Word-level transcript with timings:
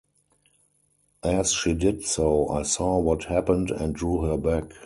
As 1.23 1.51
she 1.53 1.75
did 1.75 2.05
so, 2.05 2.49
I 2.49 2.63
saw 2.63 2.97
what 2.97 3.25
happened 3.25 3.69
and 3.69 3.93
drew 3.93 4.21
her 4.23 4.35
back. 4.35 4.73